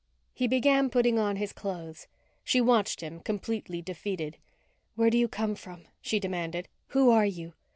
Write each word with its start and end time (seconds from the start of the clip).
He 0.33 0.47
began 0.47 0.89
putting 0.89 1.19
on 1.19 1.35
his 1.35 1.53
clothes. 1.53 2.07
She 2.43 2.59
watched 2.59 3.01
him, 3.01 3.19
completely 3.19 3.83
defeated. 3.83 4.37
"Where 4.95 5.11
do 5.11 5.17
you 5.19 5.27
come 5.27 5.53
from?" 5.53 5.83
she 6.01 6.19
demanded. 6.19 6.67
"Who 6.87 7.11
are 7.11 7.27
you? 7.27 7.53